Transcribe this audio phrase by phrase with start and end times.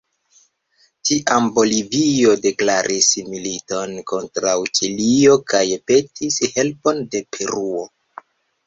[1.09, 7.89] Tiam Bolivio deklaris militon kontraŭ Ĉilio kaj petis helpon de Peruo.